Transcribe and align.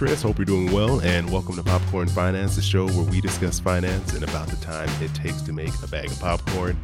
Chris. 0.00 0.22
Hope 0.22 0.38
you're 0.38 0.46
doing 0.46 0.72
well, 0.72 0.98
and 1.02 1.30
welcome 1.30 1.56
to 1.56 1.62
Popcorn 1.62 2.08
Finance, 2.08 2.56
the 2.56 2.62
show 2.62 2.86
where 2.86 3.04
we 3.10 3.20
discuss 3.20 3.60
finance 3.60 4.14
and 4.14 4.24
about 4.24 4.48
the 4.48 4.56
time 4.56 4.88
it 5.02 5.14
takes 5.14 5.42
to 5.42 5.52
make 5.52 5.74
a 5.82 5.88
bag 5.88 6.10
of 6.10 6.18
popcorn. 6.18 6.74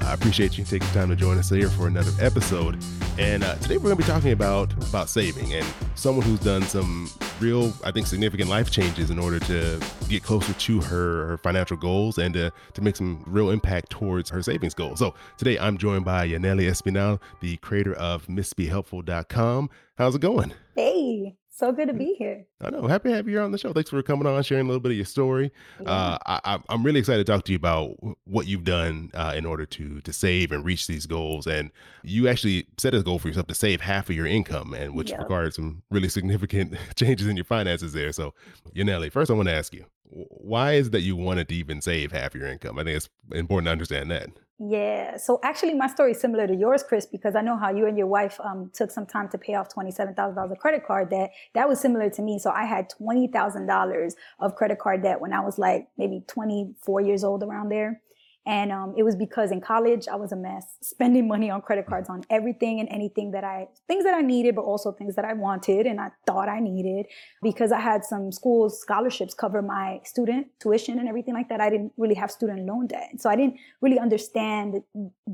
I 0.00 0.12
appreciate 0.12 0.58
you 0.58 0.64
taking 0.64 0.88
time 0.88 1.08
to 1.10 1.14
join 1.14 1.38
us 1.38 1.50
here 1.50 1.68
for 1.68 1.86
another 1.86 2.10
episode. 2.20 2.82
And 3.16 3.44
uh, 3.44 3.54
today 3.58 3.76
we're 3.76 3.84
going 3.84 3.98
to 3.98 4.02
be 4.02 4.08
talking 4.08 4.32
about 4.32 4.72
about 4.88 5.08
saving 5.08 5.54
and 5.54 5.64
someone 5.94 6.26
who's 6.26 6.40
done 6.40 6.62
some 6.62 7.08
real, 7.38 7.72
I 7.84 7.92
think, 7.92 8.08
significant 8.08 8.50
life 8.50 8.72
changes 8.72 9.08
in 9.08 9.20
order 9.20 9.38
to 9.38 9.80
get 10.08 10.24
closer 10.24 10.52
to 10.52 10.80
her, 10.80 11.28
her 11.28 11.38
financial 11.38 11.76
goals 11.76 12.18
and 12.18 12.34
to, 12.34 12.52
to 12.72 12.82
make 12.82 12.96
some 12.96 13.22
real 13.28 13.50
impact 13.50 13.90
towards 13.90 14.30
her 14.30 14.42
savings 14.42 14.74
goals. 14.74 14.98
So 14.98 15.14
today 15.36 15.60
I'm 15.60 15.78
joined 15.78 16.04
by 16.04 16.26
Yanely 16.26 16.68
Espinal, 16.68 17.20
the 17.40 17.56
creator 17.58 17.94
of 17.94 18.26
MissBeHelpful.com. 18.26 19.70
How's 19.96 20.16
it 20.16 20.20
going? 20.22 20.52
Hey, 20.74 21.36
so 21.54 21.70
good 21.70 21.86
to 21.86 21.94
be 21.94 22.14
here. 22.18 22.44
I 22.60 22.70
know. 22.70 22.86
Happy 22.88 23.10
to 23.10 23.14
have 23.14 23.26
you 23.26 23.34
here 23.34 23.42
on 23.42 23.52
the 23.52 23.58
show. 23.58 23.72
Thanks 23.72 23.90
for 23.90 24.02
coming 24.02 24.26
on, 24.26 24.42
sharing 24.42 24.66
a 24.66 24.68
little 24.68 24.80
bit 24.80 24.90
of 24.90 24.96
your 24.96 25.04
story. 25.04 25.52
Yeah. 25.80 25.90
Uh, 25.90 26.18
I, 26.44 26.58
am 26.68 26.82
really 26.82 26.98
excited 26.98 27.24
to 27.24 27.32
talk 27.32 27.44
to 27.44 27.52
you 27.52 27.56
about 27.56 27.96
what 28.24 28.48
you've 28.48 28.64
done 28.64 29.10
uh, 29.14 29.34
in 29.36 29.46
order 29.46 29.64
to 29.64 30.00
to 30.00 30.12
save 30.12 30.50
and 30.50 30.64
reach 30.64 30.88
these 30.88 31.06
goals. 31.06 31.46
And 31.46 31.70
you 32.02 32.26
actually 32.26 32.66
set 32.78 32.92
a 32.92 33.02
goal 33.02 33.20
for 33.20 33.28
yourself 33.28 33.46
to 33.46 33.54
save 33.54 33.80
half 33.80 34.10
of 34.10 34.16
your 34.16 34.26
income, 34.26 34.74
and 34.74 34.94
which 34.94 35.10
yep. 35.10 35.20
required 35.20 35.54
some 35.54 35.82
really 35.90 36.08
significant 36.08 36.76
changes 36.96 37.28
in 37.28 37.36
your 37.36 37.44
finances 37.44 37.92
there. 37.92 38.10
So, 38.10 38.34
Yanely, 38.74 39.12
first 39.12 39.30
I 39.30 39.34
want 39.34 39.48
to 39.48 39.54
ask 39.54 39.72
you, 39.72 39.84
why 40.10 40.72
is 40.72 40.88
it 40.88 40.92
that 40.92 41.02
you 41.02 41.14
wanted 41.14 41.48
to 41.48 41.54
even 41.54 41.80
save 41.80 42.10
half 42.10 42.34
your 42.34 42.46
income? 42.46 42.78
I 42.78 42.84
think 42.84 42.96
it's 42.96 43.08
important 43.32 43.66
to 43.66 43.72
understand 43.72 44.10
that. 44.10 44.28
Yeah. 44.58 45.16
So 45.16 45.40
actually, 45.42 45.74
my 45.74 45.88
story 45.88 46.12
is 46.12 46.20
similar 46.20 46.46
to 46.46 46.54
yours, 46.54 46.84
Chris, 46.84 47.06
because 47.06 47.34
I 47.34 47.40
know 47.40 47.58
how 47.58 47.70
you 47.70 47.86
and 47.86 47.98
your 47.98 48.06
wife 48.06 48.38
um, 48.42 48.70
took 48.72 48.90
some 48.92 49.04
time 49.04 49.28
to 49.30 49.38
pay 49.38 49.54
off 49.54 49.68
twenty-seven 49.68 50.14
thousand 50.14 50.36
dollars 50.36 50.52
of 50.52 50.58
credit 50.58 50.86
card 50.86 51.10
debt. 51.10 51.32
That 51.54 51.68
was 51.68 51.80
similar 51.80 52.08
to 52.10 52.22
me. 52.22 52.38
So 52.38 52.50
I 52.50 52.64
had 52.64 52.88
twenty 52.88 53.26
thousand 53.26 53.66
dollars 53.66 54.14
of 54.38 54.54
credit 54.54 54.78
card 54.78 55.02
debt 55.02 55.20
when 55.20 55.32
I 55.32 55.40
was 55.40 55.58
like 55.58 55.88
maybe 55.98 56.22
twenty-four 56.28 57.00
years 57.00 57.24
old, 57.24 57.42
around 57.42 57.70
there. 57.70 58.00
And 58.46 58.72
um, 58.72 58.94
it 58.96 59.02
was 59.02 59.16
because 59.16 59.50
in 59.50 59.60
college 59.60 60.06
I 60.06 60.16
was 60.16 60.32
a 60.32 60.36
mess, 60.36 60.76
spending 60.82 61.26
money 61.26 61.50
on 61.50 61.62
credit 61.62 61.86
cards 61.86 62.10
on 62.10 62.24
everything 62.28 62.78
and 62.80 62.88
anything 62.90 63.30
that 63.30 63.42
I, 63.42 63.68
things 63.88 64.04
that 64.04 64.14
I 64.14 64.20
needed, 64.20 64.54
but 64.54 64.62
also 64.62 64.92
things 64.92 65.16
that 65.16 65.24
I 65.24 65.32
wanted 65.32 65.86
and 65.86 65.98
I 66.00 66.10
thought 66.26 66.48
I 66.48 66.60
needed 66.60 67.06
because 67.42 67.72
I 67.72 67.80
had 67.80 68.04
some 68.04 68.30
school 68.30 68.68
scholarships 68.68 69.32
cover 69.32 69.62
my 69.62 70.00
student 70.04 70.48
tuition 70.60 70.98
and 70.98 71.08
everything 71.08 71.32
like 71.32 71.48
that. 71.48 71.60
I 71.60 71.70
didn't 71.70 71.92
really 71.96 72.14
have 72.16 72.30
student 72.30 72.66
loan 72.66 72.86
debt. 72.86 73.12
So 73.18 73.30
I 73.30 73.36
didn't 73.36 73.56
really 73.80 73.98
understand 73.98 74.82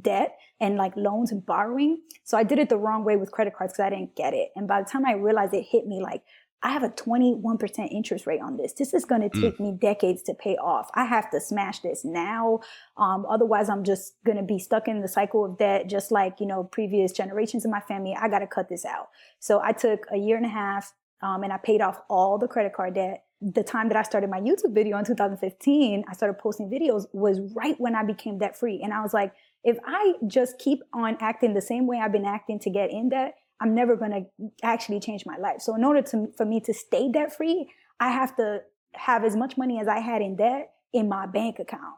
debt 0.00 0.38
and 0.60 0.76
like 0.76 0.96
loans 0.96 1.32
and 1.32 1.44
borrowing. 1.44 2.02
So 2.22 2.38
I 2.38 2.44
did 2.44 2.60
it 2.60 2.68
the 2.68 2.76
wrong 2.76 3.04
way 3.04 3.16
with 3.16 3.32
credit 3.32 3.54
cards 3.56 3.72
because 3.72 3.86
I 3.86 3.90
didn't 3.90 4.14
get 4.14 4.34
it. 4.34 4.50
And 4.54 4.68
by 4.68 4.82
the 4.82 4.88
time 4.88 5.04
I 5.04 5.14
realized 5.14 5.52
it 5.52 5.66
hit 5.68 5.86
me 5.86 6.00
like, 6.00 6.22
I 6.62 6.72
have 6.72 6.82
a 6.82 6.90
21% 6.90 7.90
interest 7.90 8.26
rate 8.26 8.40
on 8.40 8.56
this. 8.56 8.74
This 8.74 8.92
is 8.92 9.04
going 9.04 9.22
to 9.22 9.30
mm. 9.30 9.40
take 9.40 9.56
mm. 9.56 9.60
me 9.60 9.72
decades 9.72 10.22
to 10.22 10.34
pay 10.34 10.56
off. 10.56 10.90
I 10.94 11.04
have 11.06 11.30
to 11.30 11.40
smash 11.40 11.80
this 11.80 12.04
now. 12.04 12.60
Um, 12.96 13.24
otherwise 13.28 13.68
I'm 13.68 13.84
just 13.84 14.14
going 14.24 14.36
to 14.36 14.42
be 14.42 14.58
stuck 14.58 14.86
in 14.86 15.00
the 15.00 15.08
cycle 15.08 15.44
of 15.44 15.58
debt, 15.58 15.88
just 15.88 16.12
like, 16.12 16.38
you 16.38 16.46
know, 16.46 16.64
previous 16.64 17.12
generations 17.12 17.64
in 17.64 17.70
my 17.70 17.80
family. 17.80 18.14
I 18.18 18.28
got 18.28 18.40
to 18.40 18.46
cut 18.46 18.68
this 18.68 18.84
out. 18.84 19.08
So 19.38 19.60
I 19.62 19.72
took 19.72 20.06
a 20.12 20.18
year 20.18 20.36
and 20.36 20.46
a 20.46 20.50
half, 20.50 20.92
um, 21.22 21.42
and 21.42 21.52
I 21.52 21.58
paid 21.58 21.80
off 21.80 22.00
all 22.08 22.38
the 22.38 22.48
credit 22.48 22.74
card 22.74 22.94
debt. 22.94 23.24
The 23.42 23.62
time 23.62 23.88
that 23.88 23.96
I 23.96 24.02
started 24.02 24.28
my 24.28 24.40
YouTube 24.40 24.74
video 24.74 24.98
in 24.98 25.04
2015, 25.04 26.04
I 26.08 26.12
started 26.12 26.38
posting 26.38 26.68
videos 26.68 27.06
was 27.12 27.40
right 27.54 27.78
when 27.78 27.94
I 27.94 28.04
became 28.04 28.38
debt 28.38 28.58
free. 28.58 28.80
And 28.82 28.92
I 28.92 29.00
was 29.00 29.14
like, 29.14 29.32
if 29.64 29.78
I 29.86 30.14
just 30.26 30.58
keep 30.58 30.82
on 30.92 31.16
acting 31.20 31.54
the 31.54 31.62
same 31.62 31.86
way 31.86 32.00
I've 32.00 32.12
been 32.12 32.26
acting 32.26 32.58
to 32.60 32.70
get 32.70 32.90
in 32.90 33.08
debt, 33.08 33.34
I'm 33.60 33.74
never 33.74 33.96
going 33.96 34.10
to 34.10 34.50
actually 34.62 35.00
change 35.00 35.24
my 35.26 35.36
life. 35.36 35.60
So 35.60 35.74
in 35.74 35.84
order 35.84 36.02
to, 36.02 36.28
for 36.36 36.46
me 36.46 36.60
to 36.60 36.72
stay 36.72 37.10
debt 37.10 37.36
free, 37.36 37.70
I 37.98 38.10
have 38.10 38.36
to 38.36 38.60
have 38.94 39.24
as 39.24 39.36
much 39.36 39.56
money 39.56 39.80
as 39.80 39.88
I 39.88 40.00
had 40.00 40.22
in 40.22 40.36
debt 40.36 40.70
in 40.92 41.08
my 41.08 41.26
bank 41.26 41.58
account. 41.58 41.96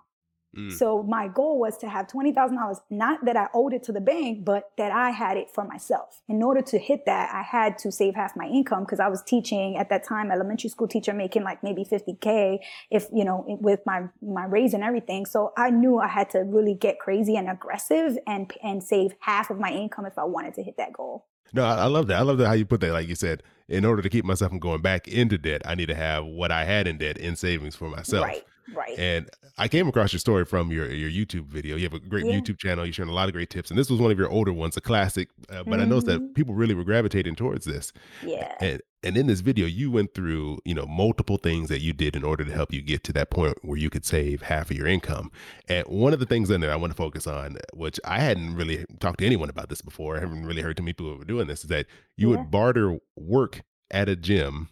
Mm. 0.56 0.70
So 0.70 1.02
my 1.02 1.28
goal 1.28 1.58
was 1.58 1.78
to 1.78 1.88
have 1.88 2.08
$20,000, 2.08 2.76
not 2.90 3.24
that 3.24 3.36
I 3.36 3.46
owed 3.54 3.72
it 3.72 3.82
to 3.84 3.92
the 3.92 4.00
bank, 4.00 4.44
but 4.44 4.70
that 4.76 4.92
I 4.92 5.10
had 5.10 5.36
it 5.38 5.48
for 5.50 5.64
myself. 5.64 6.20
In 6.28 6.42
order 6.42 6.60
to 6.60 6.78
hit 6.78 7.06
that, 7.06 7.30
I 7.34 7.42
had 7.42 7.78
to 7.78 7.90
save 7.90 8.14
half 8.14 8.36
my 8.36 8.44
income 8.44 8.84
because 8.84 9.00
I 9.00 9.08
was 9.08 9.22
teaching 9.22 9.78
at 9.78 9.88
that 9.88 10.04
time, 10.04 10.30
elementary 10.30 10.68
school 10.68 10.88
teacher 10.88 11.14
making 11.14 11.42
like 11.42 11.62
maybe 11.62 11.84
50K 11.84 12.58
if, 12.90 13.06
you 13.14 13.24
know, 13.24 13.44
with 13.60 13.80
my, 13.86 14.02
my 14.20 14.44
raise 14.44 14.74
and 14.74 14.84
everything. 14.84 15.24
So 15.24 15.52
I 15.56 15.70
knew 15.70 15.98
I 15.98 16.08
had 16.08 16.28
to 16.30 16.40
really 16.40 16.74
get 16.74 16.98
crazy 16.98 17.36
and 17.36 17.48
aggressive 17.48 18.18
and, 18.26 18.52
and 18.62 18.82
save 18.82 19.14
half 19.20 19.48
of 19.48 19.58
my 19.58 19.70
income 19.70 20.04
if 20.04 20.18
I 20.18 20.24
wanted 20.24 20.54
to 20.54 20.62
hit 20.62 20.76
that 20.76 20.92
goal. 20.92 21.26
No, 21.52 21.64
I, 21.64 21.86
love 21.86 22.06
that. 22.06 22.18
I 22.18 22.22
love 22.22 22.38
that 22.38 22.46
how 22.46 22.54
you 22.54 22.64
put 22.64 22.80
that. 22.80 22.92
Like 22.92 23.08
you 23.08 23.14
said, 23.14 23.42
in 23.68 23.84
order 23.84 24.02
to 24.02 24.08
keep 24.08 24.24
myself 24.24 24.50
from 24.50 24.58
going 24.58 24.80
back 24.80 25.06
into 25.06 25.36
debt, 25.38 25.62
I 25.64 25.74
need 25.74 25.86
to 25.86 25.94
have 25.94 26.24
what 26.24 26.50
I 26.50 26.64
had 26.64 26.86
in 26.86 26.98
debt 26.98 27.18
in 27.18 27.36
savings 27.36 27.76
for 27.76 27.88
myself. 27.88 28.24
Right. 28.24 28.44
Right. 28.74 28.98
And 28.98 29.28
I 29.58 29.68
came 29.68 29.88
across 29.88 30.12
your 30.12 30.20
story 30.20 30.44
from 30.44 30.70
your 30.70 30.90
your 30.90 31.10
YouTube 31.10 31.46
video. 31.46 31.76
You 31.76 31.84
have 31.84 31.94
a 31.94 31.98
great 31.98 32.26
yeah. 32.26 32.32
YouTube 32.38 32.58
channel. 32.58 32.84
You're 32.84 32.92
sharing 32.92 33.10
a 33.10 33.14
lot 33.14 33.28
of 33.28 33.34
great 33.34 33.50
tips, 33.50 33.70
and 33.70 33.78
this 33.78 33.90
was 33.90 34.00
one 34.00 34.10
of 34.10 34.18
your 34.18 34.30
older 34.30 34.52
ones, 34.52 34.76
a 34.76 34.80
classic. 34.80 35.28
Uh, 35.48 35.62
but 35.64 35.66
mm-hmm. 35.66 35.80
I 35.80 35.84
noticed 35.84 36.06
that 36.06 36.20
mm-hmm. 36.20 36.32
people 36.32 36.54
really 36.54 36.74
were 36.74 36.84
gravitating 36.84 37.34
towards 37.34 37.64
this. 37.64 37.92
Yeah. 38.24 38.54
And 38.60 38.80
and 39.02 39.16
in 39.16 39.26
this 39.26 39.40
video, 39.40 39.66
you 39.66 39.90
went 39.90 40.14
through 40.14 40.58
you 40.64 40.74
know 40.74 40.86
multiple 40.86 41.36
things 41.36 41.68
that 41.68 41.80
you 41.80 41.92
did 41.92 42.16
in 42.16 42.24
order 42.24 42.44
to 42.44 42.52
help 42.52 42.72
you 42.72 42.82
get 42.82 43.04
to 43.04 43.12
that 43.14 43.30
point 43.30 43.58
where 43.62 43.78
you 43.78 43.90
could 43.90 44.04
save 44.04 44.42
half 44.42 44.70
of 44.70 44.76
your 44.76 44.86
income. 44.86 45.30
And 45.68 45.86
one 45.86 46.12
of 46.12 46.20
the 46.20 46.26
things 46.26 46.50
in 46.50 46.60
there 46.60 46.72
I 46.72 46.76
want 46.76 46.92
to 46.92 46.96
focus 46.96 47.26
on, 47.26 47.58
which 47.74 47.98
I 48.04 48.20
hadn't 48.20 48.54
really 48.54 48.84
talked 49.00 49.18
to 49.18 49.26
anyone 49.26 49.50
about 49.50 49.68
this 49.68 49.82
before, 49.82 50.16
I 50.16 50.20
haven't 50.20 50.46
really 50.46 50.62
heard 50.62 50.76
too 50.76 50.82
many 50.82 50.92
people 50.92 51.16
were 51.18 51.24
doing 51.24 51.48
this, 51.48 51.62
is 51.62 51.68
that 51.68 51.86
you 52.16 52.30
yeah. 52.30 52.36
would 52.36 52.50
barter 52.50 52.98
work 53.16 53.62
at 53.90 54.08
a 54.08 54.16
gym 54.16 54.68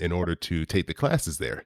in 0.00 0.12
order 0.12 0.34
to 0.34 0.64
take 0.64 0.86
the 0.86 0.94
classes 0.94 1.38
there 1.38 1.64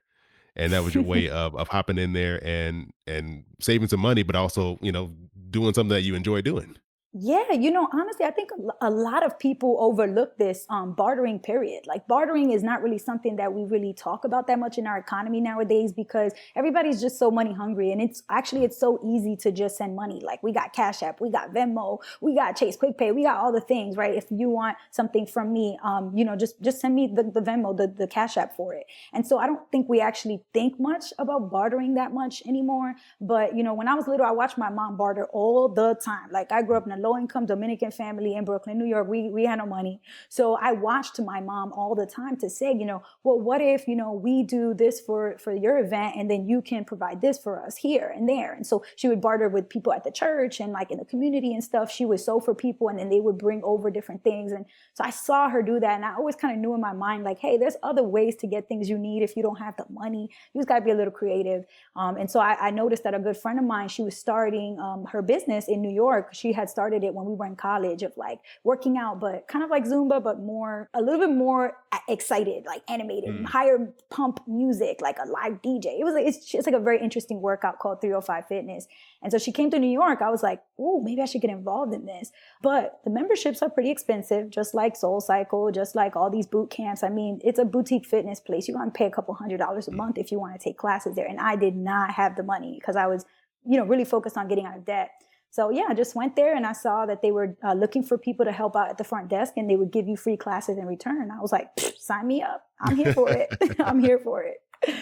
and 0.57 0.73
that 0.73 0.83
was 0.83 0.95
your 0.95 1.05
way 1.05 1.29
of 1.31 1.55
of 1.57 1.69
hopping 1.69 1.99
in 1.99 2.13
there 2.13 2.41
and 2.47 2.93
and 3.07 3.45
saving 3.61 3.89
some 3.89 4.01
money 4.01 4.23
but 4.23 4.37
also 4.37 4.79
you 4.83 4.93
know 4.93 5.11
doing 5.51 5.75
something 5.75 5.95
that 5.95 6.03
you 6.03 6.15
enjoy 6.15 6.41
doing 6.41 6.77
yeah, 7.15 7.53
you 7.53 7.71
know, 7.71 7.89
honestly, 7.93 8.25
I 8.25 8.31
think 8.31 8.49
a 8.81 8.89
lot 8.89 9.23
of 9.23 9.39
people 9.39 9.77
overlook 9.81 10.39
this 10.39 10.65
um, 10.71 10.95
bartering 10.95 11.41
period. 11.41 11.87
Like 11.87 12.09
bartering 12.09 12.53
is 12.53 12.63
not 12.63 12.83
really 12.83 12.97
something 12.97 13.37
that 13.37 13.53
we 13.53 13.65
really 13.65 13.93
talk 13.93 14.25
about 14.25 14.47
that 14.47 14.59
much 14.59 14.79
in 14.79 14.87
our 14.87 14.97
economy 14.97 15.39
nowadays 15.39 15.93
because 15.93 16.33
everybody's 16.57 17.03
just 17.03 17.19
so 17.19 17.31
money 17.31 17.53
hungry, 17.53 17.93
and 17.93 18.01
it's 18.01 18.23
actually 18.31 18.65
it's 18.65 18.79
so 18.81 18.99
easy 19.05 19.37
to 19.37 19.53
just 19.53 19.77
send 19.77 19.95
money. 19.95 20.23
Like 20.25 20.43
we 20.43 20.53
got 20.53 20.73
Cash 20.73 21.03
App, 21.03 21.21
we 21.21 21.31
got 21.31 21.53
Venmo, 21.53 21.99
we 22.23 22.35
got 22.35 22.57
Chase 22.57 22.77
Quick 22.77 22.97
Pay, 22.97 23.13
we 23.13 23.25
got 23.25 23.37
all 23.37 23.53
the 23.53 23.61
things, 23.61 23.95
right? 23.95 24.15
If 24.15 24.25
you 24.31 24.49
want 24.49 24.79
something 24.91 25.27
from 25.27 25.53
me, 25.53 25.79
um, 25.85 26.17
you 26.17 26.25
know, 26.25 26.35
just 26.35 26.63
just 26.63 26.81
send 26.81 26.95
me 26.95 27.13
the, 27.15 27.25
the 27.25 27.43
Venmo, 27.43 27.77
the 27.77 27.89
the 27.89 28.07
Cash 28.07 28.39
App 28.39 28.57
for 28.57 28.73
it. 28.73 28.87
And 29.13 29.27
so 29.27 29.37
I 29.37 29.47
don't 29.47 29.71
think 29.71 29.87
we 29.87 30.01
actually 30.01 30.43
think 30.55 30.81
much 30.81 31.13
about 31.19 31.51
bartering 31.51 31.93
that 31.97 32.15
much 32.15 32.43
anymore. 32.47 32.95
But 33.21 33.55
you 33.55 33.63
know, 33.63 33.75
when 33.75 33.87
I 33.87 33.95
was 33.95 34.09
little, 34.09 34.25
I 34.25 34.31
watched 34.31 34.57
my 34.57 34.71
mom 34.71 34.97
barter 34.97 35.27
all 35.27 35.69
the 35.69 35.95
time. 36.03 36.31
Like 36.31 36.51
I 36.53 36.63
grew 36.63 36.79
up 36.79 36.87
in 36.87 36.93
a 36.93 37.02
low 37.03 37.19
income 37.19 37.47
Dominican 37.47 37.91
family 37.91 38.35
in 38.35 38.45
Brooklyn, 38.45 38.79
New 38.79 38.87
York. 38.87 39.09
We, 39.09 39.31
we 39.31 39.45
had 39.45 39.59
no 39.59 39.67
money. 39.67 40.01
So 40.29 40.57
I 40.57 40.73
watched 40.73 41.21
my 41.21 41.41
mom 41.41 41.73
all 41.73 41.95
the 41.95 42.07
time 42.07 42.37
to 42.39 42.49
say, 42.49 42.73
you 42.73 42.87
know, 42.87 43.03
well, 43.25 43.39
what 43.39 43.61
if, 43.61 43.89
you 43.89 43.97
know, 43.97 44.13
we 44.13 44.43
do 44.43 44.75
this 44.75 45.01
for, 45.01 45.37
for 45.39 45.55
your 45.55 45.79
event 45.79 46.15
and 46.17 46.31
then 46.31 46.49
you 46.49 46.63
can 46.63 46.85
provide 46.85 47.21
this 47.21 47.39
for 47.39 47.65
us 47.65 47.77
here 47.77 48.13
and 48.15 48.29
there. 48.29 48.53
And 48.55 48.67
so 48.67 48.85
she 48.97 49.09
would 49.09 49.21
barter 49.21 49.49
with 49.49 49.69
people 49.69 49.93
at 49.93 50.05
the 50.05 50.13
church 50.13 50.61
and 50.61 50.73
like 50.73 50.91
in 50.91 50.99
the 50.99 51.05
community 51.05 51.53
and 51.53 51.63
stuff. 51.63 51.91
She 51.91 52.05
would 52.05 52.21
sew 52.21 52.41
for 52.41 52.55
people 52.55 52.89
and 52.89 52.99
then 52.99 53.11
they 53.11 53.21
would 53.21 53.39
bring 53.39 53.63
over 53.65 53.91
different 53.91 54.23
things. 54.23 54.53
And 54.53 54.65
so 54.95 55.05
I 55.05 55.11
saw 55.11 55.49
her 55.49 55.63
do 55.63 55.81
that. 55.81 55.95
And 55.97 56.05
I 56.05 56.15
always 56.15 56.37
kind 56.37 56.55
of 56.55 56.61
knew 56.61 56.75
in 56.75 56.81
my 56.81 56.93
mind, 56.93 57.25
like, 57.25 57.39
hey, 57.39 57.57
there's 57.57 57.77
other 57.83 58.03
ways 58.03 58.37
to 58.37 58.47
get 58.47 58.69
things 58.69 58.89
you 58.89 58.99
need 58.99 59.23
if 59.23 59.37
you 59.37 59.43
don't 59.43 59.59
have 59.59 59.77
the 59.77 59.87
money. 59.91 60.29
You 60.53 60.61
just 60.61 60.69
got 60.69 60.81
to 60.81 60.85
be 60.85 60.91
a 60.91 60.95
little 60.95 61.13
creative. 61.13 61.65
Um, 61.97 62.17
and 62.17 62.31
so 62.31 62.41
I, 62.41 62.57
I, 62.61 62.71
noticed 62.71 63.05
that 63.05 63.15
a 63.15 63.19
good 63.19 63.37
friend 63.37 63.59
of 63.59 63.65
mine, 63.65 63.89
she 63.89 64.03
was 64.03 64.17
starting 64.17 64.79
um, 64.79 65.05
her 65.07 65.23
business 65.23 65.69
in 65.69 65.81
New 65.81 65.91
York. 65.91 66.31
She 66.33 66.53
had 66.53 66.69
started 66.69 66.92
it 66.95 67.15
when 67.15 67.27
we 67.27 67.33
we 67.33 67.39
were 67.39 67.47
in 67.47 67.57
college 67.57 68.03
of 68.03 68.13
like 68.17 68.41
working 68.63 68.97
out, 68.97 69.21
but 69.21 69.49
kind 69.49 69.65
of 69.65 69.71
like 69.71 69.85
Zumba, 69.85 70.23
but 70.23 70.41
more, 70.41 70.89
a 70.95 71.01
little 71.01 71.19
bit 71.19 71.35
more 71.35 71.77
excited, 72.09 72.65
like 72.67 72.83
animated, 72.89 73.31
mm. 73.31 73.45
higher 73.47 73.93
pump 74.11 74.41
music, 74.47 75.01
like 75.01 75.17
a 75.19 75.29
live 75.29 75.61
DJ. 75.63 75.99
It 75.99 76.05
was 76.05 76.15
like, 76.15 76.27
it's, 76.27 76.55
it's 76.55 76.67
like 76.67 76.75
a 76.75 76.81
very 76.81 77.01
interesting 77.01 77.41
workout 77.41 77.79
called 77.79 78.01
305 78.01 78.47
Fitness. 78.47 78.87
And 79.23 79.33
so 79.33 79.39
she 79.39 79.53
came 79.53 79.71
to 79.71 79.79
New 79.79 79.91
York. 79.91 80.21
I 80.21 80.31
was 80.31 80.43
like, 80.43 80.63
oh, 80.79 81.01
maybe 81.01 81.23
I 81.23 81.25
should 81.25 81.41
get 81.41 81.51
involved 81.51 81.95
in 81.95 82.07
this. 82.07 82.31
But 82.63 83.01
the 83.05 83.11
memberships 83.11 83.63
are 83.63 83.71
pretty 83.71 83.91
expensive, 83.91 84.51
just 84.51 84.75
like 84.75 84.97
Soul 84.97 85.21
Cycle, 85.21 85.71
just 85.73 85.95
like 85.95 86.17
all 86.17 86.31
these 86.31 86.47
boot 86.47 86.71
camps. 86.71 87.03
I 87.03 87.09
mean, 87.09 87.41
it's 87.45 87.59
a 87.59 87.65
boutique 87.65 88.07
fitness 88.07 88.41
place. 88.41 88.69
You're 88.69 88.77
going 88.77 88.91
to 88.91 88.97
pay 88.97 89.07
a 89.07 89.11
couple 89.11 89.35
hundred 89.35 89.59
dollars 89.59 89.89
a 89.89 89.91
mm. 89.91 89.97
month 89.97 90.19
if 90.19 90.31
you 90.31 90.39
want 90.39 90.59
to 90.59 90.63
take 90.63 90.77
classes 90.77 91.17
there. 91.17 91.27
And 91.27 91.41
I 91.41 91.57
did 91.57 91.77
not 91.77 92.13
have 92.13 92.37
the 92.37 92.43
money 92.43 92.77
because 92.79 92.97
I 92.97 93.07
was, 93.07 93.25
you 93.65 93.79
know, 93.79 93.85
really 93.85 94.05
focused 94.05 94.37
on 94.37 94.49
getting 94.49 94.67
out 94.67 94.77
of 94.77 94.85
debt. 94.85 95.13
So 95.53 95.69
yeah, 95.69 95.85
I 95.91 95.95
just 95.95 96.17
went 96.17 96.35
there 96.35 96.57
and 96.57 96.67
I 96.67 96.73
saw 96.73 97.05
that 97.05 97.21
they 97.21 97.31
were 97.31 97.55
uh, 97.63 97.75
looking 97.75 98.03
for 98.03 98.17
people 98.17 98.47
to 98.47 98.53
help 98.53 98.75
out 98.75 98.89
at 98.89 98.97
the 98.97 99.05
front 99.05 99.29
desk 99.29 99.53
and 99.59 99.69
they 99.69 99.77
would 99.77 99.93
give 99.93 100.09
you 100.09 100.17
free 100.17 100.39
classes 100.39 100.79
in 100.79 100.87
return. 100.87 101.31
I 101.31 101.41
was 101.43 101.53
like, 101.53 101.69
sign 101.99 102.27
me 102.27 102.43
up. 102.43 102.65
I'm 102.81 102.97
here 102.97 103.13
for 103.13 103.29
it. 103.31 103.55
I'm 103.79 104.01
here 104.01 104.19
for 104.19 104.43
it. 104.43 104.63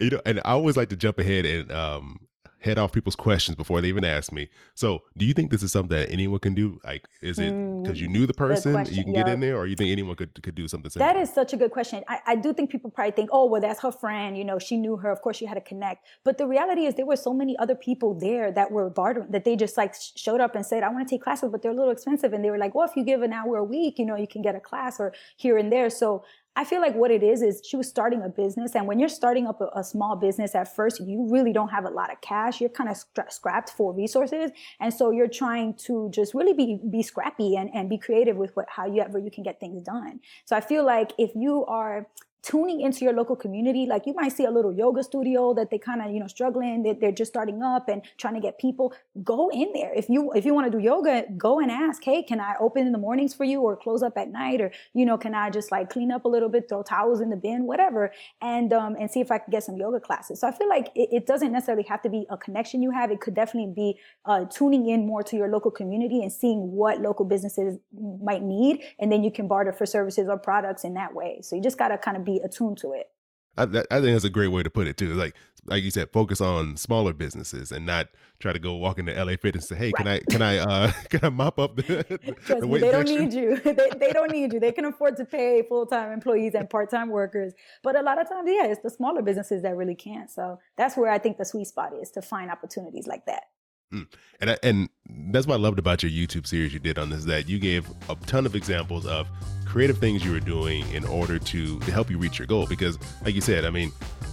You 0.00 0.10
know, 0.10 0.20
and 0.24 0.40
I 0.44 0.52
always 0.52 0.76
like 0.76 0.88
to 0.88 0.96
jump 0.96 1.18
ahead 1.18 1.44
and 1.44 1.70
um, 1.70 2.26
head 2.64 2.78
off 2.78 2.92
people's 2.92 3.14
questions 3.14 3.56
before 3.56 3.80
they 3.82 3.88
even 3.88 4.04
ask 4.04 4.32
me. 4.32 4.48
So, 4.74 5.02
do 5.16 5.26
you 5.26 5.34
think 5.34 5.50
this 5.50 5.62
is 5.62 5.70
something 5.70 5.96
that 5.96 6.10
anyone 6.10 6.40
can 6.40 6.54
do? 6.54 6.80
Like, 6.82 7.06
is 7.20 7.38
it 7.38 7.52
hmm, 7.52 7.82
because 7.82 8.00
you 8.00 8.08
knew 8.08 8.26
the 8.26 8.34
person 8.34 8.72
you 8.86 9.04
can 9.04 9.14
yep. 9.14 9.26
get 9.26 9.34
in 9.34 9.40
there, 9.40 9.56
or 9.56 9.66
you 9.66 9.76
think 9.76 9.92
anyone 9.92 10.16
could 10.16 10.42
could 10.42 10.54
do 10.54 10.66
something? 10.66 10.90
Similar? 10.90 11.12
That 11.12 11.20
is 11.20 11.32
such 11.32 11.52
a 11.52 11.56
good 11.56 11.70
question. 11.70 12.02
I, 12.08 12.20
I 12.26 12.36
do 12.36 12.54
think 12.54 12.70
people 12.70 12.90
probably 12.90 13.12
think, 13.12 13.28
oh, 13.32 13.44
well, 13.46 13.60
that's 13.60 13.80
her 13.82 13.92
friend. 13.92 14.36
You 14.36 14.44
know, 14.44 14.58
she 14.58 14.76
knew 14.76 14.96
her. 14.96 15.10
Of 15.10 15.20
course, 15.20 15.36
she 15.36 15.44
had 15.44 15.54
to 15.54 15.60
connect. 15.60 16.06
But 16.24 16.38
the 16.38 16.46
reality 16.46 16.86
is, 16.86 16.94
there 16.94 17.06
were 17.06 17.16
so 17.16 17.34
many 17.34 17.56
other 17.58 17.74
people 17.74 18.14
there 18.14 18.50
that 18.52 18.70
were 18.70 18.88
bartering 18.88 19.30
that 19.30 19.44
they 19.44 19.56
just 19.56 19.76
like 19.76 19.94
showed 20.16 20.40
up 20.40 20.54
and 20.54 20.64
said, 20.64 20.82
I 20.82 20.88
want 20.88 21.06
to 21.06 21.14
take 21.14 21.22
classes, 21.22 21.50
but 21.52 21.62
they're 21.62 21.72
a 21.72 21.74
little 21.74 21.92
expensive. 21.92 22.32
And 22.32 22.42
they 22.44 22.50
were 22.50 22.58
like, 22.58 22.74
well, 22.74 22.88
if 22.88 22.96
you 22.96 23.04
give 23.04 23.22
an 23.22 23.32
hour 23.32 23.58
a 23.58 23.64
week, 23.64 23.98
you 23.98 24.06
know, 24.06 24.16
you 24.16 24.26
can 24.26 24.42
get 24.42 24.54
a 24.54 24.60
class 24.60 24.98
or 24.98 25.12
here 25.36 25.58
and 25.58 25.70
there. 25.70 25.90
So 25.90 26.24
I 26.56 26.64
feel 26.64 26.80
like 26.80 26.94
what 26.94 27.10
it 27.10 27.22
is 27.22 27.42
is 27.42 27.60
she 27.64 27.76
was 27.76 27.88
starting 27.88 28.22
a 28.22 28.28
business, 28.28 28.76
and 28.76 28.86
when 28.86 29.00
you're 29.00 29.08
starting 29.08 29.46
up 29.46 29.60
a, 29.60 29.68
a 29.74 29.82
small 29.82 30.14
business 30.14 30.54
at 30.54 30.74
first, 30.74 31.00
you 31.00 31.26
really 31.28 31.52
don't 31.52 31.70
have 31.70 31.84
a 31.84 31.90
lot 31.90 32.12
of 32.12 32.20
cash. 32.20 32.60
You're 32.60 32.70
kind 32.70 32.88
of 32.88 32.96
stra- 32.96 33.30
scrapped 33.30 33.70
for 33.70 33.92
resources, 33.92 34.52
and 34.78 34.94
so 34.94 35.10
you're 35.10 35.28
trying 35.28 35.74
to 35.86 36.10
just 36.12 36.32
really 36.32 36.52
be 36.52 36.78
be 36.90 37.02
scrappy 37.02 37.56
and, 37.56 37.70
and 37.74 37.90
be 37.90 37.98
creative 37.98 38.36
with 38.36 38.54
what 38.54 38.66
however 38.68 39.18
you 39.18 39.30
can 39.30 39.42
get 39.42 39.58
things 39.58 39.82
done. 39.82 40.20
So 40.44 40.54
I 40.56 40.60
feel 40.60 40.84
like 40.84 41.12
if 41.18 41.32
you 41.34 41.64
are 41.66 42.06
tuning 42.44 42.82
into 42.82 43.04
your 43.04 43.14
local 43.14 43.34
community. 43.34 43.86
Like 43.86 44.06
you 44.06 44.14
might 44.14 44.32
see 44.32 44.44
a 44.44 44.50
little 44.50 44.72
yoga 44.72 45.02
studio 45.02 45.54
that 45.54 45.70
they 45.70 45.78
kind 45.78 46.02
of, 46.02 46.12
you 46.12 46.20
know, 46.20 46.26
struggling, 46.26 46.82
they, 46.82 46.92
they're 46.92 47.10
just 47.10 47.32
starting 47.32 47.62
up 47.62 47.88
and 47.88 48.02
trying 48.18 48.34
to 48.34 48.40
get 48.40 48.58
people. 48.58 48.92
Go 49.22 49.50
in 49.50 49.72
there. 49.72 49.92
If 49.94 50.08
you 50.10 50.30
if 50.32 50.44
you 50.44 50.52
want 50.52 50.70
to 50.70 50.78
do 50.78 50.84
yoga, 50.84 51.24
go 51.38 51.58
and 51.58 51.70
ask, 51.70 52.04
hey, 52.04 52.22
can 52.22 52.40
I 52.40 52.54
open 52.60 52.86
in 52.86 52.92
the 52.92 52.98
mornings 52.98 53.32
for 53.32 53.44
you 53.44 53.60
or 53.60 53.76
close 53.76 54.02
up 54.02 54.18
at 54.18 54.30
night? 54.30 54.60
Or, 54.60 54.70
you 54.92 55.06
know, 55.06 55.16
can 55.16 55.34
I 55.34 55.48
just 55.50 55.72
like 55.72 55.88
clean 55.88 56.12
up 56.12 56.26
a 56.26 56.28
little 56.28 56.50
bit, 56.50 56.68
throw 56.68 56.82
towels 56.82 57.20
in 57.20 57.30
the 57.30 57.36
bin, 57.36 57.64
whatever, 57.64 58.12
and 58.42 58.72
um 58.72 58.96
and 59.00 59.10
see 59.10 59.20
if 59.20 59.30
I 59.30 59.38
can 59.38 59.50
get 59.50 59.64
some 59.64 59.76
yoga 59.76 59.98
classes. 59.98 60.40
So 60.40 60.48
I 60.48 60.52
feel 60.52 60.68
like 60.68 60.88
it, 60.94 61.08
it 61.12 61.26
doesn't 61.26 61.52
necessarily 61.52 61.84
have 61.84 62.02
to 62.02 62.10
be 62.10 62.26
a 62.28 62.36
connection 62.36 62.82
you 62.82 62.90
have. 62.90 63.10
It 63.10 63.20
could 63.20 63.34
definitely 63.34 63.72
be 63.74 63.98
uh, 64.26 64.44
tuning 64.46 64.88
in 64.88 65.06
more 65.06 65.22
to 65.22 65.36
your 65.36 65.48
local 65.48 65.70
community 65.70 66.22
and 66.22 66.30
seeing 66.30 66.72
what 66.72 67.00
local 67.00 67.24
businesses 67.24 67.78
might 68.22 68.42
need, 68.42 68.82
and 68.98 69.10
then 69.10 69.24
you 69.24 69.30
can 69.30 69.48
barter 69.48 69.72
for 69.72 69.86
services 69.86 70.28
or 70.28 70.38
products 70.38 70.84
in 70.84 70.94
that 70.94 71.14
way. 71.14 71.40
So 71.42 71.56
you 71.56 71.62
just 71.62 71.78
gotta 71.78 71.96
kind 71.96 72.16
of 72.16 72.24
be 72.24 72.33
attuned 72.40 72.78
to 72.78 72.92
it. 72.92 73.08
I, 73.56 73.62
I, 73.62 73.66
think 74.00 74.14
that's 74.14 74.24
a 74.24 74.30
great 74.30 74.48
way 74.48 74.62
to 74.62 74.70
put 74.70 74.86
it 74.86 74.96
too. 74.96 75.14
Like, 75.14 75.34
like 75.66 75.82
you 75.82 75.90
said, 75.90 76.10
focus 76.10 76.40
on 76.40 76.76
smaller 76.76 77.12
businesses 77.12 77.70
and 77.70 77.86
not 77.86 78.08
try 78.40 78.52
to 78.52 78.58
go 78.58 78.74
walk 78.74 78.98
into 78.98 79.12
LA 79.12 79.36
Fit 79.40 79.54
and 79.54 79.64
say, 79.64 79.76
"Hey, 79.76 79.92
right. 79.96 79.96
can 79.96 80.08
I, 80.08 80.18
can 80.30 80.42
I, 80.42 80.58
uh, 80.58 80.92
can 81.08 81.20
I 81.24 81.28
mop 81.28 81.58
up 81.58 81.76
the?" 81.76 82.04
Trust 82.44 82.60
the 82.60 82.66
me, 82.66 82.80
they 82.80 82.90
don't 82.90 83.08
need 83.08 83.32
you. 83.32 83.56
they, 83.64 83.90
they 83.96 84.12
don't 84.12 84.30
need 84.30 84.52
you. 84.52 84.60
They 84.60 84.72
can 84.72 84.84
afford 84.84 85.16
to 85.18 85.24
pay 85.24 85.62
full 85.62 85.86
time 85.86 86.12
employees 86.12 86.54
and 86.54 86.68
part 86.68 86.90
time 86.90 87.10
workers. 87.10 87.52
But 87.82 87.96
a 87.96 88.02
lot 88.02 88.20
of 88.20 88.28
times, 88.28 88.48
yeah, 88.50 88.66
it's 88.66 88.82
the 88.82 88.90
smaller 88.90 89.22
businesses 89.22 89.62
that 89.62 89.76
really 89.76 89.94
can't. 89.94 90.30
So 90.30 90.58
that's 90.76 90.96
where 90.96 91.10
I 91.10 91.18
think 91.18 91.38
the 91.38 91.44
sweet 91.44 91.68
spot 91.68 91.92
is 92.00 92.10
to 92.12 92.22
find 92.22 92.50
opportunities 92.50 93.06
like 93.06 93.26
that. 93.26 93.44
Mm. 93.94 94.06
And 94.40 94.50
I, 94.50 94.58
and 94.62 94.88
that's 95.30 95.46
what 95.46 95.54
I 95.54 95.58
loved 95.58 95.78
about 95.78 96.02
your 96.02 96.10
YouTube 96.10 96.46
series 96.46 96.74
you 96.74 96.80
did 96.80 96.98
on 96.98 97.10
this 97.10 97.24
that 97.24 97.48
you 97.48 97.58
gave 97.58 97.88
a 98.08 98.16
ton 98.26 98.44
of 98.44 98.54
examples 98.54 99.06
of 99.06 99.28
creative 99.64 99.98
things 99.98 100.24
you 100.24 100.32
were 100.32 100.40
doing 100.40 100.88
in 100.92 101.04
order 101.04 101.38
to, 101.38 101.78
to 101.80 101.92
help 101.92 102.10
you 102.10 102.18
reach 102.18 102.38
your 102.38 102.46
goal. 102.46 102.66
Because, 102.66 102.98
like 103.24 103.34
you 103.34 103.40
said, 103.40 103.64
I 103.64 103.70
mean, 103.70 103.92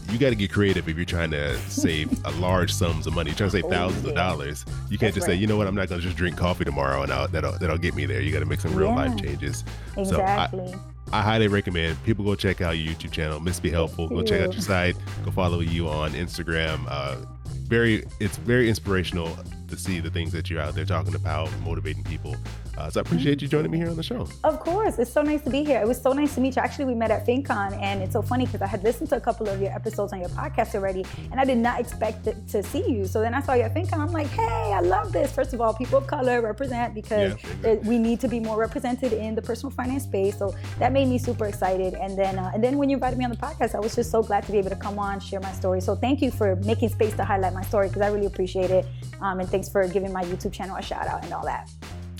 you 0.09 0.17
got 0.17 0.29
to 0.29 0.35
get 0.35 0.51
creative 0.51 0.89
if 0.89 0.95
you're 0.95 1.05
trying 1.05 1.31
to 1.31 1.57
save 1.69 2.11
a 2.25 2.31
large 2.31 2.73
sums 2.73 3.07
of 3.07 3.13
money. 3.13 3.29
You're 3.29 3.37
trying 3.37 3.51
to 3.51 3.57
save 3.57 3.65
oh, 3.65 3.69
thousands 3.69 4.03
yeah. 4.03 4.09
of 4.09 4.15
dollars. 4.15 4.65
You 4.89 4.97
can't 4.97 4.99
That's 4.99 5.15
just 5.15 5.27
right. 5.27 5.35
say, 5.35 5.39
you 5.39 5.47
know 5.47 5.57
what, 5.57 5.67
I'm 5.67 5.75
not 5.75 5.87
going 5.87 6.01
to 6.01 6.05
just 6.05 6.17
drink 6.17 6.37
coffee 6.37 6.65
tomorrow 6.65 7.03
and 7.03 7.11
I'll, 7.11 7.27
that'll 7.27 7.57
that'll 7.59 7.77
get 7.77 7.95
me 7.95 8.05
there. 8.05 8.21
You 8.21 8.31
got 8.31 8.39
to 8.39 8.45
make 8.45 8.59
some 8.59 8.75
real 8.75 8.89
yeah. 8.89 8.95
life 8.95 9.21
changes. 9.21 9.63
Exactly. 9.95 10.67
So 10.67 10.79
I, 11.11 11.19
I 11.19 11.21
highly 11.21 11.47
recommend 11.47 12.01
people 12.03 12.25
go 12.25 12.35
check 12.35 12.61
out 12.61 12.71
your 12.71 12.93
YouTube 12.93 13.11
channel. 13.11 13.39
Miss 13.39 13.59
Be 13.59 13.69
Helpful. 13.69 14.07
Go 14.07 14.23
check 14.23 14.41
out 14.41 14.53
your 14.53 14.61
site. 14.61 14.95
Go 15.25 15.31
follow 15.31 15.59
you 15.59 15.87
on 15.87 16.11
Instagram. 16.11 16.85
Uh, 16.87 17.17
very, 17.71 18.03
it's 18.19 18.35
very 18.35 18.68
inspirational 18.68 19.33
to 19.71 19.77
see 19.77 20.00
the 20.00 20.09
things 20.09 20.31
that 20.33 20.50
you're 20.50 20.62
out 20.62 20.75
there 20.75 20.85
talking 20.85 21.15
about, 21.15 21.50
motivating 21.62 22.03
people. 22.03 22.35
Uh, 22.77 22.89
so 22.89 23.00
I 23.00 23.01
appreciate 23.01 23.41
you 23.41 23.47
joining 23.47 23.71
me 23.71 23.77
here 23.77 23.89
on 23.89 23.97
the 23.97 24.03
show. 24.03 24.27
Of 24.44 24.59
course. 24.59 24.97
It's 25.00 25.12
so 25.12 25.21
nice 25.21 25.41
to 25.41 25.50
be 25.50 25.63
here. 25.63 25.81
It 25.81 25.88
was 25.88 26.01
so 26.01 26.13
nice 26.13 26.35
to 26.35 26.41
meet 26.41 26.56
you. 26.56 26.62
Actually, 26.62 26.85
we 26.85 26.95
met 26.95 27.12
at 27.12 27.25
FinCon, 27.25 27.79
and 27.81 28.01
it's 28.01 28.13
so 28.13 28.21
funny 28.21 28.45
because 28.45 28.62
I 28.62 28.68
had 28.68 28.83
listened 28.83 29.09
to 29.09 29.18
a 29.18 29.21
couple 29.21 29.50
of 29.50 29.62
your 29.62 29.71
episodes 29.71 30.13
on 30.13 30.19
your 30.19 30.29
podcast 30.29 30.75
already, 30.75 31.06
and 31.31 31.39
I 31.39 31.45
did 31.45 31.57
not 31.57 31.79
expect 31.79 32.25
to 32.25 32.63
see 32.63 32.89
you. 32.89 33.06
So 33.07 33.21
then 33.21 33.33
I 33.33 33.41
saw 33.41 33.53
you 33.53 33.63
at 33.63 33.73
FinCon. 33.73 34.00
I'm 34.00 34.12
like, 34.12 34.27
hey, 34.27 34.73
I 34.73 34.79
love 34.81 35.12
this. 35.12 35.31
First 35.31 35.53
of 35.53 35.62
all, 35.62 35.74
people 35.74 35.97
of 35.97 36.07
color 36.07 36.41
represent 36.41 36.94
because 36.94 37.35
yeah, 37.63 37.75
we 37.83 37.97
need 37.97 38.19
to 38.21 38.27
be 38.27 38.39
more 38.39 38.57
represented 38.57 39.13
in 39.13 39.35
the 39.35 39.41
personal 39.41 39.71
finance 39.71 40.03
space. 40.03 40.38
So 40.38 40.56
that 40.79 40.91
made 40.91 41.07
me 41.07 41.17
super 41.17 41.45
excited. 41.45 41.94
And 41.94 42.17
then, 42.17 42.39
uh, 42.39 42.51
and 42.53 42.63
then 42.63 42.77
when 42.77 42.89
you 42.89 42.95
invited 42.95 43.17
me 43.17 43.25
on 43.25 43.31
the 43.31 43.38
podcast, 43.38 43.75
I 43.75 43.79
was 43.79 43.95
just 43.95 44.12
so 44.12 44.24
glad 44.24 44.45
to 44.45 44.51
be 44.51 44.57
able 44.57 44.69
to 44.69 44.75
come 44.75 44.97
on, 44.97 45.19
share 45.19 45.39
my 45.39 45.51
story. 45.53 45.81
So 45.81 45.95
thank 45.95 46.21
you 46.21 46.31
for 46.31 46.56
making 46.57 46.89
space 46.89 47.15
to 47.15 47.24
highlight 47.24 47.53
my 47.53 47.63
story 47.63 47.88
because 47.88 48.01
I 48.01 48.07
really 48.09 48.27
appreciate 48.27 48.71
it. 48.71 48.85
Um, 49.21 49.39
and 49.39 49.50
thanks 49.61 49.71
for 49.71 49.87
giving 49.87 50.11
my 50.11 50.23
YouTube 50.23 50.51
channel 50.51 50.75
a 50.75 50.81
shout 50.81 51.05
out 51.05 51.23
and 51.23 51.31
all 51.33 51.45
that. 51.45 51.69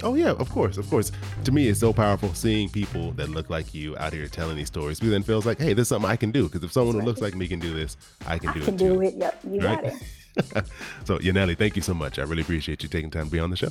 Oh 0.04 0.14
yeah, 0.14 0.32
of 0.32 0.50
course, 0.50 0.78
of 0.78 0.88
course. 0.90 1.12
To 1.44 1.52
me, 1.52 1.68
it's 1.68 1.80
so 1.80 1.92
powerful 1.92 2.34
seeing 2.36 2.70
people 2.70 3.12
that 3.14 3.30
look 3.30 3.50
like 3.50 3.74
you 3.74 3.98
out 3.98 4.14
here 4.14 4.28
telling 4.28 4.58
these 4.58 4.68
stories. 4.68 5.00
Because 5.00 5.12
then 5.12 5.24
feels 5.24 5.46
like, 5.46 5.60
hey, 5.60 5.74
this 5.74 5.84
is 5.84 5.88
something 5.90 6.10
I 6.10 6.16
can 6.16 6.32
do. 6.32 6.44
Because 6.44 6.64
if 6.64 6.72
someone 6.72 6.96
right. 6.96 7.02
who 7.02 7.08
looks 7.08 7.22
like 7.22 7.36
me 7.36 7.48
can 7.48 7.60
do 7.60 7.74
this, 7.74 7.98
I 8.28 8.38
can 8.38 8.54
do 8.54 8.62
I 8.62 8.66
can 8.66 8.74
it 8.76 8.78
do 8.78 8.94
too. 8.94 9.02
it. 9.02 9.16
Yep, 9.16 9.40
you 9.50 9.62
right? 9.62 9.84
got 9.84 9.94
it. 9.94 10.66
so 11.06 11.18
Yanely, 11.18 11.58
thank 11.58 11.76
you 11.76 11.82
so 11.82 11.96
much. 11.96 12.20
I 12.20 12.24
really 12.24 12.44
appreciate 12.44 12.84
you 12.84 12.90
taking 12.90 13.10
time 13.10 13.26
to 13.26 13.32
be 13.32 13.40
on 13.40 13.50
the 13.50 13.58
show. 13.58 13.70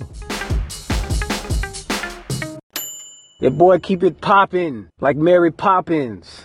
Your 3.40 3.52
boy 3.52 3.78
keep 3.78 4.02
it 4.02 4.20
popping 4.20 4.88
like 5.00 5.16
Mary 5.16 5.50
Poppins. 5.52 6.44